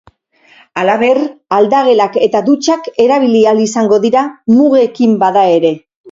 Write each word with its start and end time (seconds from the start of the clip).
Halaber, 0.83 1.17
aldagelak 1.57 2.15
eta 2.27 2.41
dutxak 2.47 2.89
erabili 3.03 3.41
ahal 3.51 3.61
izango 3.65 3.99
dira, 4.07 4.23
mugekin 4.55 5.13
bada 5.25 5.45
ere. 5.59 5.71